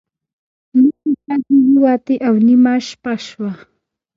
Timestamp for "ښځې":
1.23-1.55